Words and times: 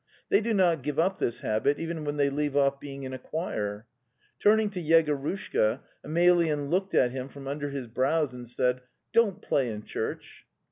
They 0.29 0.41
do 0.41 0.51
not 0.55 0.81
give 0.81 0.97
up 0.97 1.19
this 1.19 1.41
habit, 1.41 1.77
even 1.77 2.05
when 2.05 2.17
they 2.17 2.31
leave 2.31 2.55
off 2.57 2.79
being 2.79 3.03
in 3.03 3.13
a 3.13 3.19
choir. 3.19 3.85
Turning 4.39 4.71
to 4.71 4.81
Yegorushka, 4.81 5.81
Emelyan 6.03 6.71
looked 6.71 6.95
at 6.95 7.11
him 7.11 7.29
from 7.29 7.47
under 7.47 7.69
his 7.69 7.85
brows 7.85 8.33
and 8.33 8.47
said: 8.47 8.81
'Don't 9.13 9.43
play 9.43 9.69
in 9.69 9.83
church! 9.83 10.47